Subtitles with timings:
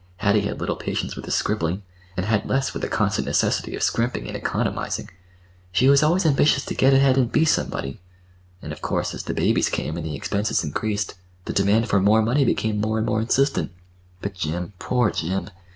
[0.17, 1.83] Hattie had little patience with his scribbling,
[2.17, 5.09] and had less with the constant necessity of scrimping and economizing.
[5.71, 8.01] She was always ambitious to get ahead and be somebody,
[8.63, 11.13] and, of course, as the babies came and the expenses increased,
[11.45, 13.73] the demand for more money became more and more insistent.
[14.21, 15.49] But Jim, poor Jim!